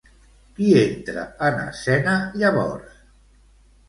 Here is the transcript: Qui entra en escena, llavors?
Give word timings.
Qui 0.59 0.69
entra 0.77 1.25
en 1.47 1.59
escena, 1.65 2.15
llavors? 2.45 2.97